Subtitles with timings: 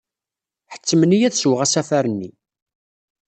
[0.73, 2.31] Ḥettmen-iyi ad sweɣ asafar-nni.